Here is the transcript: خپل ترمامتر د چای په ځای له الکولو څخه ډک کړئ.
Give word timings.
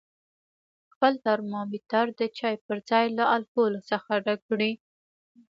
خپل 0.93 1.13
ترمامتر 1.25 2.05
د 2.19 2.21
چای 2.37 2.55
په 2.65 2.73
ځای 2.89 3.05
له 3.17 3.25
الکولو 3.35 3.79
څخه 3.91 4.11
ډک 4.25 4.39
کړئ. 4.49 4.73